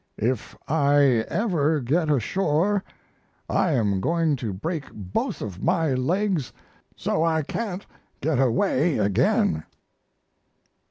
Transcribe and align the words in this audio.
"If 0.17 0.57
I 0.67 1.25
ever 1.29 1.79
get 1.79 2.09
ashore 2.09 2.83
I 3.47 3.73
am 3.73 4.01
going 4.01 4.35
to 4.37 4.51
break 4.51 4.85
both 4.91 5.43
of 5.43 5.61
my 5.61 5.93
legs 5.93 6.51
so 6.95 7.23
I 7.23 7.43
can't, 7.43 7.85
get 8.19 8.39
away 8.39 8.97
again." 8.97 9.63